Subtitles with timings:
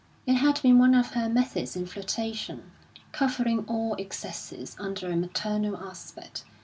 [0.25, 2.71] It had been one of her methods in flirtation,
[3.11, 6.43] covering all excesses under a maternal aspect.